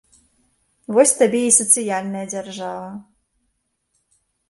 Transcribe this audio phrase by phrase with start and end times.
[0.95, 2.91] Вось табе і сацыяльная дзяржава!